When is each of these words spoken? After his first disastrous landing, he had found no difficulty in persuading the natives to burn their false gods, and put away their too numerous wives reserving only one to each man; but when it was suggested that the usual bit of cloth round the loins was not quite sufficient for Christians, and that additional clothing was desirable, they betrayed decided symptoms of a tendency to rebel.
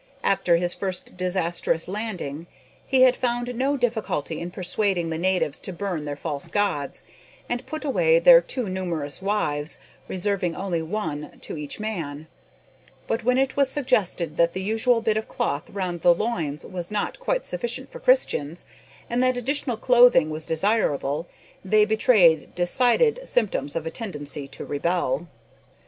After 0.23 0.55
his 0.55 0.73
first 0.73 1.15
disastrous 1.15 1.87
landing, 1.87 2.47
he 2.87 3.03
had 3.03 3.15
found 3.15 3.53
no 3.53 3.77
difficulty 3.77 4.39
in 4.41 4.49
persuading 4.49 5.11
the 5.11 5.17
natives 5.19 5.59
to 5.59 5.71
burn 5.71 6.05
their 6.05 6.15
false 6.15 6.47
gods, 6.47 7.03
and 7.47 7.63
put 7.67 7.85
away 7.85 8.17
their 8.17 8.41
too 8.41 8.67
numerous 8.67 9.21
wives 9.21 9.77
reserving 10.07 10.55
only 10.55 10.81
one 10.81 11.37
to 11.41 11.55
each 11.55 11.79
man; 11.79 12.25
but 13.05 13.23
when 13.23 13.37
it 13.37 13.55
was 13.55 13.69
suggested 13.69 14.37
that 14.37 14.53
the 14.53 14.63
usual 14.63 15.03
bit 15.03 15.17
of 15.17 15.27
cloth 15.27 15.69
round 15.69 16.01
the 16.01 16.15
loins 16.15 16.65
was 16.65 16.89
not 16.89 17.19
quite 17.19 17.45
sufficient 17.45 17.91
for 17.91 17.99
Christians, 17.99 18.65
and 19.07 19.21
that 19.23 19.37
additional 19.37 19.77
clothing 19.77 20.31
was 20.31 20.47
desirable, 20.47 21.27
they 21.63 21.85
betrayed 21.85 22.55
decided 22.55 23.19
symptoms 23.25 23.75
of 23.75 23.85
a 23.85 23.91
tendency 23.91 24.47
to 24.47 24.65
rebel. 24.65 25.27